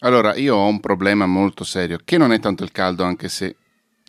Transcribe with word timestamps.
Allora, 0.00 0.34
io 0.34 0.56
ho 0.56 0.66
un 0.66 0.80
problema 0.80 1.26
molto 1.26 1.64
serio, 1.64 1.98
che 2.04 2.18
non 2.18 2.32
è 2.32 2.40
tanto 2.40 2.62
il 2.62 2.72
caldo, 2.72 3.04
anche 3.04 3.28
se 3.28 3.56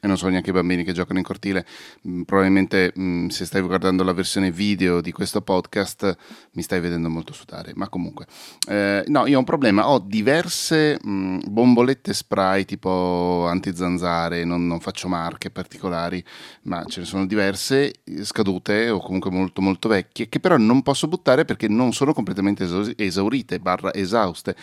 e 0.05 0.08
non 0.08 0.17
so 0.17 0.27
neanche 0.27 0.51
i 0.51 0.54
bambini 0.54 0.83
che 0.83 0.93
giocano 0.93 1.17
in 1.17 1.25
cortile, 1.25 1.65
mm, 2.08 2.21
probabilmente 2.23 2.92
mh, 2.93 3.04
mm, 3.04 3.27
se 3.27 3.46
stai 3.46 3.61
guardando 3.61 4.03
la 4.03 4.13
versione 4.13 4.51
video 4.51 5.01
di 5.01 5.11
questo 5.11 5.42
podcast 5.42 6.16
mi 6.51 6.61
stai 6.61 6.79
vedendo 6.79 7.09
molto 7.09 7.33
sudare, 7.33 7.71
ma 7.75 7.90
comunque, 7.90 8.27
eh, 8.68 9.04
no, 9.07 9.25
io 9.25 9.38
ho 9.38 9.39
un 9.39 9.45
problema, 9.45 9.89
ho 9.89 9.98
diverse 10.00 11.00
mh, 11.02 11.09
mm, 11.09 11.40
bombolette 11.50 12.14
spray 12.14 12.66
tipo 12.66 13.48
antizanzare, 13.48 14.44
non, 14.44 14.68
non 14.68 14.80
faccio 14.80 15.08
marche 15.08 15.50
particolari, 15.50 16.24
ma 16.64 16.84
ce 16.86 17.00
ne 17.00 17.06
sono 17.08 17.26
diverse 17.26 17.94
scadute 18.22 18.90
o 18.90 19.00
comunque 19.00 19.32
molto 19.32 19.62
molto 19.62 19.90
vecchie, 19.90 20.30
che 20.30 20.40
però 20.40 20.58
non 20.58 20.84
posso 20.84 21.08
buttare 21.08 21.46
perché 21.46 21.68
non 21.68 21.94
sono 21.94 22.14
completamente 22.14 22.68
esaurite, 22.96 23.60
barra 23.60 23.92
esauste 23.94 24.56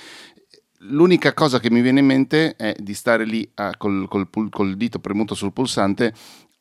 l'unica 0.89 1.33
cosa 1.35 1.61
che 1.61 1.71
mi 1.71 1.81
viene 1.81 2.01
in 2.01 2.07
mente 2.07 2.57
è 2.57 2.75
di 2.79 2.95
stare 2.95 3.25
lì 3.25 3.49
a, 3.55 3.77
col, 3.77 4.09
col, 4.09 4.29
col, 4.51 4.77
dito 4.77 4.99
premuto 4.99 5.35
sul 5.35 5.53
pulsante 5.53 6.13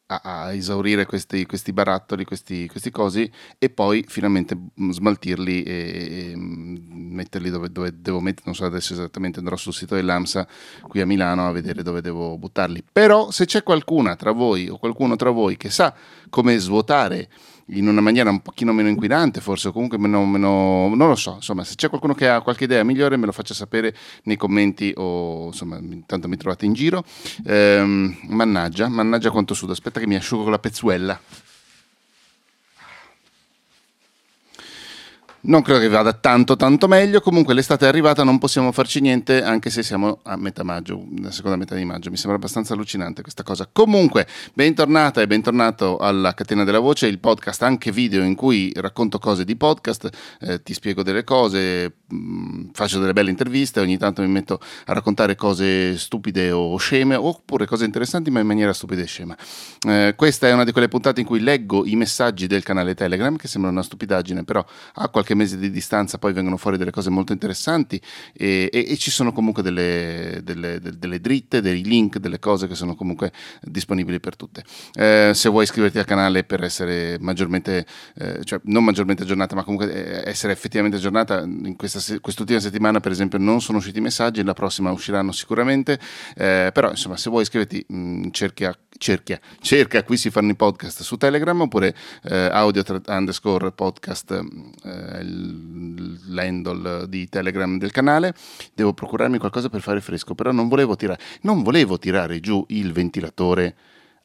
a, 0.08 0.22
a 0.24 0.54
esaurire 0.54 1.06
questi, 1.06 1.46
questi 1.46 1.72
barattoli, 1.72 2.26
questi, 2.26 2.68
questi, 2.68 2.92
cosi 2.92 3.32
e 3.58 3.70
poi 3.70 4.04
finalmente 4.08 4.58
smaltirli 4.76 5.64
e, 5.64 5.74
e 5.74 6.34
metterli 6.36 7.50
dove, 7.50 7.72
dove, 7.72 7.94
devo 7.98 8.20
mettere. 8.20 8.44
Non 8.46 8.56
so 8.56 8.66
adesso 8.66 8.94
esattamente, 8.94 9.40
andrò 9.40 9.56
sul 9.56 9.74
sito 9.74 9.96
dell'AMSA 9.96 10.48
qui 10.88 11.02
a 11.02 11.06
Milano 11.06 11.48
a 11.48 11.52
vedere 11.52 11.82
dove 11.82 12.02
devo 12.02 12.38
buttarli. 12.38 12.84
Però 12.92 13.32
se 13.32 13.46
c'è 13.46 13.64
qualcuna 13.64 14.16
tra 14.16 14.32
voi 14.32 14.68
o 14.68 14.78
qualcuno 14.78 15.16
tra 15.16 15.30
voi 15.30 15.58
che 15.58 15.70
sa 15.70 15.94
come 16.30 16.58
svuotare 16.58 17.30
in 17.72 17.88
una 17.88 18.02
maniera 18.02 18.30
un 18.30 18.42
pochino 18.42 18.74
meno 18.74 18.90
inquinante, 18.90 19.42
forse, 19.42 19.70
o 19.70 19.72
comunque 19.72 19.98
meno, 19.98 20.26
meno, 20.26 20.94
non 20.94 21.08
lo 21.08 21.16
so, 21.16 21.36
insomma, 21.36 21.64
se 21.64 21.76
c'è 21.76 21.90
qualcuno 21.90 22.14
che 22.14 22.28
ha 22.28 22.42
qualche 22.42 22.66
idea 22.66 22.84
migliore 22.84 23.18
me 23.18 23.26
lo 23.26 23.32
faccia 23.32 23.54
sapere 23.54 23.96
nei 24.24 24.38
commenti 24.38 24.94
o 24.96 25.48
insomma, 25.48 25.78
intanto 25.78 26.28
mi 26.28 26.38
trovate 26.38 26.66
in 26.66 26.74
giro. 26.74 27.04
Ehm, 27.46 28.18
mannaggia, 28.30 28.88
mannaggia 28.88 29.32
quanto 29.32 29.54
sudo, 29.54 29.72
aspetta 29.72 30.00
che 30.00 30.08
mi 30.08 30.16
asciugo 30.16 30.44
con 30.44 30.52
la 30.52 30.60
pezzuella. 30.60 31.20
Non 35.44 35.64
credo 35.64 35.80
che 35.80 35.88
vada 35.88 36.14
tanto 36.14 36.56
tanto 36.56 36.88
meglio, 36.88 37.20
comunque 37.20 37.56
l'estate 37.56 37.86
è 37.86 37.88
arrivata, 37.88 38.24
non 38.24 38.38
possiamo 38.38 38.72
farci 38.72 39.02
niente 39.02 39.42
anche 39.42 39.72
se 39.72 39.82
siamo 39.82 40.20
a 40.22 40.36
metà 40.36 40.62
maggio, 40.62 41.04
la 41.20 41.32
seconda 41.32 41.58
metà 41.58 41.74
di 41.74 41.84
maggio, 41.84 42.12
mi 42.12 42.16
sembra 42.16 42.36
abbastanza 42.36 42.76
allucinante 42.76 43.24
questa 43.24 43.42
cosa. 43.42 43.68
Comunque, 43.72 44.28
bentornata 44.54 45.20
e 45.20 45.26
bentornato 45.26 45.98
alla 45.98 46.36
Catena 46.36 46.64
della 46.64 46.78
Voce, 46.78 47.08
il 47.08 47.18
podcast 47.18 47.64
anche 47.64 47.92
video 47.92 48.22
in 48.22 48.36
cui 48.36 48.72
racconto 48.76 49.18
cose 49.18 49.44
di 49.44 49.56
podcast, 49.56 50.10
eh, 50.42 50.62
ti 50.62 50.76
spiego 50.76 51.02
delle 51.02 51.24
cose, 51.24 51.92
mh, 52.08 52.16
mm, 52.16 52.64
faccio 52.74 53.00
delle 53.00 53.14
belle 53.14 53.32
interviste, 53.32 53.80
ogni 53.80 53.98
tanto 53.98 54.22
mi 54.22 54.28
metto 54.28 54.60
a 54.86 54.94
raccontare 54.94 55.34
cose 55.34 55.98
stupide 55.98 56.52
o 56.52 56.78
sceme, 56.78 57.16
oppure 57.16 57.66
cose 57.66 57.86
interessanti 57.86 58.30
ma 58.30 58.42
in 58.42 58.46
maniera 58.46 58.74
stupida 58.74 59.02
e 59.02 59.06
scema. 59.06 59.36
Eh, 59.88 60.14
questa 60.16 60.48
è 60.48 60.54
una 60.54 60.66
di 60.66 60.72
quelle 60.72 60.88
puntate 60.88 61.20
in 61.20 61.26
cui 61.26 61.40
leggo 61.40 61.84
i 61.84 61.96
messaggi 61.96 62.46
del 62.46 62.62
canale 62.62 62.94
Telegram, 62.94 63.36
che 63.36 63.48
sembra 63.48 63.72
una 63.72 63.82
stupidaggine, 63.82 64.44
però 64.44 64.64
ha 64.94 65.10
qualche 65.10 65.30
qualche 65.32 65.36
mese 65.36 65.58
di 65.58 65.72
distanza 65.72 66.18
poi 66.18 66.34
vengono 66.34 66.58
fuori 66.58 66.78
delle 66.78 66.92
cose 66.92 67.10
molto 67.10 67.32
interessanti 67.32 68.00
e, 68.34 68.70
e, 68.72 68.86
e 68.88 68.98
ci 68.98 69.12
sono 69.12 69.32
comunque 69.32 69.64
delle, 69.64 70.42
delle, 70.44 70.80
delle, 70.80 71.20
dritte, 71.20 71.62
dei 71.62 71.84
link, 71.84 72.18
delle 72.18 72.40
cose 72.40 72.68
che 72.68 72.76
sono 72.76 72.96
comunque 72.96 73.32
disponibili 73.62 74.20
per 74.20 74.36
tutte. 74.36 74.64
Eh, 74.94 75.32
se 75.34 75.50
vuoi 75.50 75.64
iscriverti 75.64 76.00
al 76.00 76.06
canale 76.06 76.44
per 76.44 76.64
essere 76.64 77.18
maggiormente, 77.20 77.86
eh, 78.16 78.44
cioè 78.44 78.60
non 78.66 78.84
maggiormente 78.84 79.24
aggiornata, 79.24 79.56
ma 79.56 79.64
comunque 79.64 80.24
eh, 80.24 80.30
essere 80.30 80.54
effettivamente 80.54 80.98
aggiornata, 80.98 81.42
in 81.42 81.76
questa, 81.76 82.00
quest'ultima 82.20 82.60
settimana 82.60 83.00
per 83.00 83.12
esempio 83.12 83.38
non 83.38 83.62
sono 83.62 83.78
usciti 83.78 84.00
i 84.00 84.02
messaggi, 84.02 84.44
la 84.44 84.54
prossima 84.54 84.92
usciranno 84.92 85.32
sicuramente, 85.32 86.00
eh, 86.36 86.72
però 86.74 86.90
insomma 86.90 87.18
se 87.18 87.30
vuoi 87.30 87.44
iscriverti 87.44 87.86
mh, 87.88 87.98
mm, 87.98 88.24
cerchia, 88.32 88.76
cerchia, 89.02 89.40
cerca, 89.60 90.04
qui 90.04 90.16
si 90.16 90.30
fanno 90.30 90.52
i 90.52 90.56
podcast 90.56 91.02
su 91.02 91.18
Telegram 91.18 91.60
oppure 91.60 91.96
eh, 92.26 92.50
audio 92.52 92.84
underscore 93.08 93.72
podcast 93.72 94.32
eh, 94.84 95.24
l'handle 96.28 97.10
di 97.10 97.28
Telegram 97.28 97.80
del 97.80 97.90
canale, 97.90 98.36
devo 98.76 98.94
procurarmi 98.94 99.40
qualcosa 99.40 99.70
per 99.70 99.82
fare 99.82 100.02
fresco, 100.02 100.36
però 100.36 100.52
non 100.52 100.68
volevo 100.68 100.96
tirare, 100.96 101.20
non 101.42 101.64
volevo 101.64 101.98
tirare 101.98 102.40
giù 102.40 102.64
il 102.70 102.94
ventilatore 102.94 103.76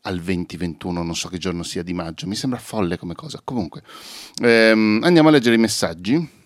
al 0.03 0.21
2021, 0.21 1.03
non 1.03 1.17
so 1.17 1.29
che 1.29 1.39
giorno 1.39 1.63
sia 1.63 1.83
di 1.83 1.95
maggio, 1.95 2.27
mi 2.27 2.35
sembra 2.35 2.59
folle 2.59 2.99
come 2.99 3.15
cosa. 3.15 3.41
Comunque, 3.43 3.83
ehm, 4.43 5.01
andiamo 5.03 5.31
a 5.31 5.33
leggere 5.33 5.55
i 5.55 5.59
messaggi. 5.59 6.45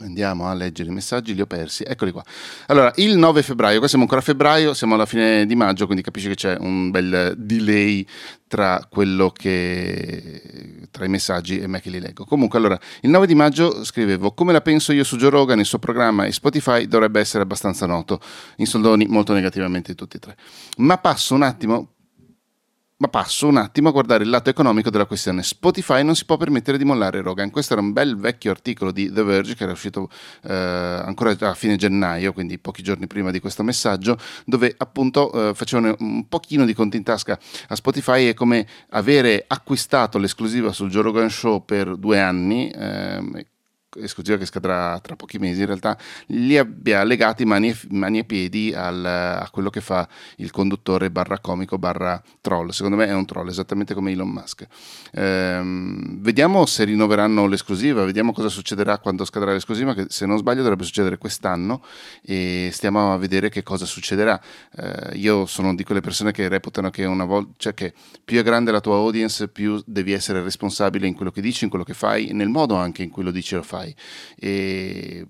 Andiamo 0.00 0.48
a 0.48 0.54
leggere 0.54 0.90
i 0.90 0.92
messaggi, 0.92 1.34
li 1.34 1.40
ho 1.40 1.46
persi, 1.46 1.84
eccoli 1.86 2.10
qua. 2.10 2.24
Allora, 2.66 2.90
il 2.96 3.16
9 3.16 3.42
febbraio, 3.44 3.78
qua 3.78 3.86
siamo 3.86 4.02
ancora 4.02 4.20
a 4.20 4.24
febbraio, 4.24 4.74
siamo 4.74 4.94
alla 4.94 5.06
fine 5.06 5.46
di 5.46 5.54
maggio, 5.54 5.84
quindi 5.86 6.02
capisci 6.02 6.26
che 6.26 6.34
c'è 6.34 6.56
un 6.58 6.90
bel 6.90 7.34
delay 7.36 8.04
tra 8.48 8.84
quello 8.90 9.30
che 9.30 10.88
tra 10.90 11.04
i 11.04 11.08
messaggi 11.08 11.60
e 11.60 11.68
me 11.68 11.80
che 11.80 11.90
li 11.90 12.00
leggo. 12.00 12.24
Comunque, 12.24 12.58
allora, 12.58 12.78
il 13.02 13.10
9 13.10 13.26
di 13.28 13.36
maggio 13.36 13.84
scrivevo 13.84 14.32
come 14.32 14.52
la 14.52 14.60
penso 14.60 14.92
io 14.92 15.04
su 15.04 15.16
Joe 15.16 15.30
Rogan, 15.30 15.60
il 15.60 15.64
suo 15.64 15.78
programma 15.78 16.24
e 16.24 16.32
Spotify 16.32 16.86
dovrebbe 16.88 17.20
essere 17.20 17.44
abbastanza 17.44 17.86
noto. 17.86 18.20
In 18.56 18.66
soldoni 18.66 19.06
molto 19.06 19.32
negativamente 19.32 19.94
tutti 19.94 20.16
e 20.16 20.18
tre. 20.18 20.36
Ma 20.78 20.98
passo 20.98 21.34
un 21.34 21.42
attimo 21.42 21.93
ma 23.04 23.08
passo 23.08 23.46
un 23.46 23.58
attimo 23.58 23.90
a 23.90 23.92
guardare 23.92 24.24
il 24.24 24.30
lato 24.30 24.48
economico 24.48 24.88
della 24.88 25.04
questione. 25.04 25.42
Spotify 25.42 26.02
non 26.02 26.16
si 26.16 26.24
può 26.24 26.36
permettere 26.36 26.78
di 26.78 26.84
mollare 26.84 27.20
Rogan. 27.20 27.50
Questo 27.50 27.74
era 27.74 27.82
un 27.82 27.92
bel 27.92 28.16
vecchio 28.16 28.50
articolo 28.50 28.92
di 28.92 29.12
The 29.12 29.22
Verge 29.22 29.54
che 29.54 29.64
era 29.64 29.72
uscito 29.72 30.08
eh, 30.42 30.52
ancora 30.52 31.36
a 31.38 31.54
fine 31.54 31.76
gennaio, 31.76 32.32
quindi 32.32 32.58
pochi 32.58 32.82
giorni 32.82 33.06
prima 33.06 33.30
di 33.30 33.40
questo 33.40 33.62
messaggio, 33.62 34.16
dove 34.46 34.74
appunto 34.76 35.50
eh, 35.50 35.54
facevano 35.54 35.94
un 35.98 36.28
pochino 36.28 36.64
di 36.64 36.72
conti 36.72 36.96
in 36.96 37.02
tasca 37.02 37.38
a 37.68 37.74
Spotify 37.74 38.28
e 38.28 38.34
come 38.34 38.66
avere 38.90 39.44
acquistato 39.46 40.18
l'esclusiva 40.18 40.72
sul 40.72 40.90
Joe 40.90 41.02
Rogan 41.02 41.30
Show 41.30 41.64
per 41.64 41.96
due 41.96 42.20
anni. 42.20 42.70
Eh, 42.70 43.46
esclusiva 43.96 44.36
che 44.36 44.46
scadrà 44.46 44.98
tra 45.00 45.16
pochi 45.16 45.38
mesi, 45.38 45.60
in 45.60 45.66
realtà 45.66 45.96
li 46.26 46.56
abbia 46.58 47.04
legati 47.04 47.44
mani 47.44 47.70
e, 47.70 47.76
mani 47.90 48.18
e 48.18 48.24
piedi 48.24 48.72
al, 48.74 49.04
a 49.04 49.48
quello 49.50 49.70
che 49.70 49.80
fa 49.80 50.08
il 50.36 50.50
conduttore 50.50 51.10
barra 51.10 51.38
comico 51.38 51.78
barra 51.78 52.22
troll. 52.40 52.70
Secondo 52.70 52.96
me 52.96 53.06
è 53.06 53.14
un 53.14 53.24
troll, 53.26 53.48
esattamente 53.48 53.94
come 53.94 54.12
Elon 54.12 54.28
Musk. 54.28 54.66
Ehm, 55.12 56.20
vediamo 56.20 56.66
se 56.66 56.84
rinnoveranno 56.84 57.46
l'esclusiva, 57.46 58.04
vediamo 58.04 58.32
cosa 58.32 58.48
succederà 58.48 58.98
quando 58.98 59.24
scadrà 59.24 59.52
l'esclusiva, 59.52 59.94
che 59.94 60.06
se 60.08 60.26
non 60.26 60.38
sbaglio 60.38 60.62
dovrebbe 60.62 60.84
succedere 60.84 61.18
quest'anno 61.18 61.82
e 62.22 62.70
stiamo 62.72 63.12
a 63.12 63.18
vedere 63.18 63.48
che 63.48 63.62
cosa 63.62 63.84
succederà. 63.84 64.40
Ehm, 64.76 65.10
io 65.14 65.46
sono 65.46 65.74
di 65.74 65.84
quelle 65.84 66.00
persone 66.00 66.32
che 66.32 66.48
reputano 66.48 66.90
che 66.90 67.04
una 67.04 67.24
volta, 67.24 67.52
cioè 67.56 67.74
che 67.74 67.92
più 68.24 68.38
è 68.38 68.42
grande 68.42 68.70
la 68.70 68.80
tua 68.80 68.96
audience, 68.96 69.48
più 69.48 69.82
devi 69.86 70.12
essere 70.12 70.42
responsabile 70.42 71.06
in 71.06 71.14
quello 71.14 71.30
che 71.30 71.40
dici, 71.40 71.64
in 71.64 71.70
quello 71.70 71.84
che 71.84 71.94
fai, 71.94 72.32
nel 72.32 72.48
modo 72.48 72.74
anche 72.76 73.02
in 73.02 73.10
cui 73.10 73.22
lo 73.22 73.30
dici 73.30 73.54
e 73.54 73.58
lo 73.58 73.62
fai 73.62 73.83
fai. 73.84 73.94
E 74.40 75.26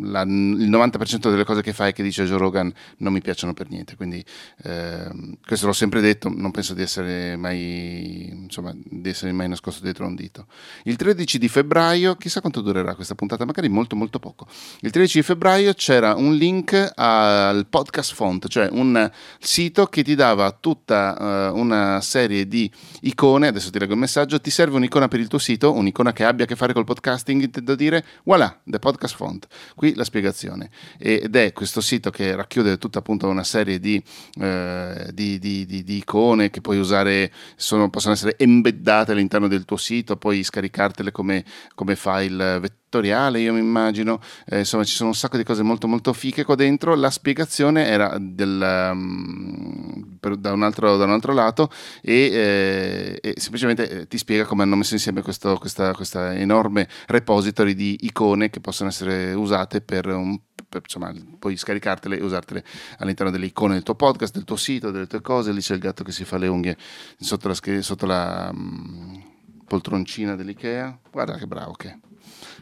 la, 0.00 0.22
il 0.22 0.70
90% 0.70 1.30
delle 1.30 1.44
cose 1.44 1.62
che 1.62 1.72
fai 1.72 1.92
che 1.92 2.02
dice 2.02 2.24
Joe 2.24 2.38
Rogan 2.38 2.72
non 2.98 3.12
mi 3.12 3.20
piacciono 3.20 3.54
per 3.54 3.70
niente 3.70 3.96
quindi 3.96 4.24
eh, 4.62 5.36
questo 5.44 5.66
l'ho 5.66 5.72
sempre 5.72 6.00
detto 6.00 6.28
non 6.28 6.50
penso 6.50 6.74
di 6.74 6.82
essere 6.82 7.36
mai 7.36 8.28
insomma 8.28 8.74
di 8.74 9.08
essere 9.08 9.32
mai 9.32 9.48
nascosto 9.48 9.82
dietro 9.82 10.06
un 10.06 10.14
dito. 10.14 10.46
Il 10.84 10.96
13 10.96 11.38
di 11.38 11.48
febbraio 11.48 12.16
chissà 12.16 12.40
quanto 12.40 12.60
durerà 12.60 12.94
questa 12.94 13.14
puntata 13.14 13.44
magari 13.44 13.68
molto 13.68 13.96
molto 13.96 14.18
poco. 14.18 14.46
Il 14.80 14.90
13 14.90 15.18
di 15.18 15.24
febbraio 15.24 15.72
c'era 15.74 16.14
un 16.14 16.34
link 16.34 16.92
al 16.94 17.66
podcast 17.66 18.14
font 18.14 18.48
cioè 18.48 18.68
un 18.70 19.10
sito 19.38 19.86
che 19.86 20.02
ti 20.02 20.14
dava 20.14 20.50
tutta 20.52 21.50
uh, 21.52 21.58
una 21.58 22.00
serie 22.00 22.46
di 22.46 22.70
icone 23.02 23.48
adesso 23.48 23.70
ti 23.70 23.78
leggo 23.78 23.92
il 23.92 23.98
messaggio 23.98 24.40
ti 24.40 24.50
serve 24.50 24.76
un'icona 24.76 25.08
per 25.08 25.20
il 25.20 25.28
tuo 25.28 25.38
sito 25.38 25.72
un'icona 25.72 26.12
che 26.12 26.24
abbia 26.24 26.44
a 26.44 26.48
che 26.48 26.56
fare 26.56 26.72
col 26.72 26.84
podcasting 26.84 27.42
intendo 27.42 27.74
dire 27.74 28.04
voilà 28.24 28.60
the 28.64 28.78
podcast 28.78 29.16
font 29.16 29.46
qui 29.76 29.94
la 29.94 30.02
spiegazione. 30.02 30.70
Ed 30.98 31.36
è 31.36 31.52
questo 31.52 31.80
sito 31.80 32.10
che 32.10 32.34
racchiude 32.34 32.78
tutta 32.78 32.98
appunto 32.98 33.28
una 33.28 33.44
serie 33.44 33.78
di, 33.78 34.02
eh, 34.40 35.10
di, 35.12 35.38
di, 35.38 35.66
di 35.66 35.96
icone 35.96 36.50
che 36.50 36.60
puoi 36.60 36.78
usare, 36.78 37.30
sono, 37.54 37.88
possono 37.90 38.14
essere 38.14 38.36
embeddate 38.38 39.12
all'interno 39.12 39.46
del 39.46 39.64
tuo 39.64 39.76
sito, 39.76 40.16
puoi 40.16 40.42
scaricartele 40.42 41.12
come, 41.12 41.44
come 41.74 41.94
file 41.94 42.60
vettoriale, 42.86 43.40
io 43.40 43.52
mi 43.52 43.58
immagino, 43.58 44.20
eh, 44.46 44.60
insomma 44.60 44.84
ci 44.84 44.94
sono 44.94 45.10
un 45.10 45.14
sacco 45.14 45.36
di 45.36 45.44
cose 45.44 45.62
molto 45.62 45.86
molto 45.88 46.12
fiche 46.12 46.44
qua 46.44 46.54
dentro, 46.54 46.94
la 46.94 47.10
spiegazione 47.10 47.86
era 47.86 48.16
del, 48.18 48.90
um, 48.92 50.16
per, 50.18 50.36
da, 50.36 50.52
un 50.52 50.62
altro, 50.62 50.96
da, 50.96 51.04
un 51.04 51.10
altro, 51.10 51.32
lato 51.32 51.70
e, 52.00 52.30
eh, 52.32 53.18
e 53.20 53.40
semplicemente 53.40 53.88
eh, 53.88 54.06
ti 54.06 54.16
spiega 54.18 54.44
come 54.44 54.62
hanno 54.62 54.76
messo 54.76 54.94
insieme 54.94 55.20
questo, 55.22 55.56
questa, 55.58 55.92
questa, 55.92 56.34
enorme 56.34 56.88
repository 57.06 57.74
di 57.74 57.98
icone 58.02 58.50
che 58.50 58.60
possono 58.60 58.88
essere 58.88 59.32
usate 59.34 59.80
per 59.80 60.06
un 60.06 60.38
per, 60.68 60.82
insomma, 60.82 61.12
puoi 61.38 61.56
scaricartele 61.56 62.18
e 62.18 62.22
usartele 62.22 62.64
all'interno 62.98 63.30
delle 63.30 63.46
icone 63.46 63.74
del 63.74 63.84
tuo 63.84 63.94
podcast, 63.94 64.34
del 64.34 64.44
tuo 64.44 64.56
sito, 64.56 64.90
delle 64.90 65.06
tue 65.06 65.20
cose. 65.20 65.52
Lì 65.52 65.60
c'è 65.60 65.74
il 65.74 65.80
gatto 65.80 66.02
che 66.02 66.10
si 66.10 66.24
fa 66.24 66.38
le 66.38 66.48
unghie 66.48 66.76
sotto 67.18 67.46
la, 67.46 67.54
sotto 67.82 68.06
la 68.06 68.50
um, 68.52 69.22
poltroncina 69.64 70.34
dell'IKEA. 70.34 70.98
Guarda 71.12 71.36
che 71.36 71.46
bravo 71.46 71.72
che. 71.72 72.00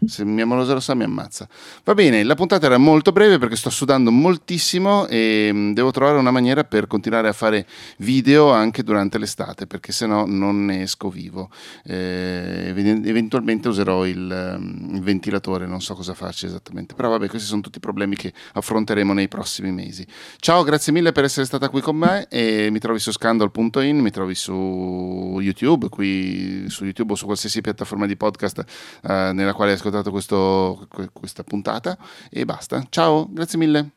Se 0.06 0.24
mia 0.24 0.44
morosa 0.44 0.74
lo 0.74 0.80
sa 0.80 0.94
mi 0.94 1.04
ammazza. 1.04 1.48
Va 1.84 1.94
bene, 1.94 2.22
la 2.24 2.34
puntata 2.34 2.66
era 2.66 2.78
molto 2.78 3.12
breve 3.12 3.38
perché 3.38 3.56
sto 3.56 3.70
sudando 3.70 4.10
moltissimo 4.10 5.06
e 5.06 5.50
mm, 5.52 5.72
devo 5.72 5.90
trovare 5.90 6.18
una 6.18 6.30
maniera 6.30 6.64
per 6.64 6.86
continuare 6.86 7.28
a 7.28 7.32
fare 7.32 7.66
video 7.98 8.50
anche 8.50 8.82
durante 8.82 9.18
l'estate 9.18 9.66
perché 9.66 9.92
se 9.92 10.06
no 10.06 10.24
non 10.26 10.64
ne 10.66 10.82
esco 10.82 11.08
vivo. 11.08 11.50
Eh, 11.84 12.72
eventualmente 12.74 13.68
userò 13.68 14.06
il, 14.06 14.56
mm, 14.58 14.94
il, 14.96 15.02
ventilatore, 15.02 15.66
non 15.66 15.80
so 15.80 15.94
cosa 15.94 16.14
farci 16.14 16.46
esattamente. 16.46 16.94
Però 16.94 17.08
vabbè, 17.08 17.28
questi 17.28 17.48
sono 17.48 17.60
tutti 17.60 17.80
problemi 17.80 18.16
che 18.16 18.32
affronteremo 18.52 19.12
nei 19.12 19.28
prossimi 19.28 19.72
mesi. 19.72 20.06
Ciao, 20.38 20.62
grazie 20.62 20.92
mille 20.92 21.12
per 21.12 21.24
essere 21.24 21.46
stata 21.46 21.68
qui 21.68 21.80
con 21.80 21.96
me 21.96 22.26
e 22.28 22.68
mi 22.70 22.78
trovi 22.78 22.98
su 22.98 23.12
scandal.in, 23.12 23.98
mi 23.98 24.10
trovi 24.10 24.34
su 24.34 25.38
YouTube, 25.40 25.88
qui 25.88 26.68
su 26.68 26.84
YouTube 26.84 27.12
o 27.12 27.16
su 27.16 27.24
qualsiasi 27.24 27.60
piattaforma 27.60 28.06
di 28.06 28.16
podcast 28.16 28.64
eh, 29.02 29.32
quale 29.54 29.70
hai 29.72 29.76
ascoltato 29.76 30.10
questo, 30.10 30.86
questa 31.12 31.42
puntata 31.44 31.96
e 32.30 32.44
basta. 32.44 32.84
Ciao, 32.90 33.26
grazie 33.30 33.58
mille. 33.58 33.94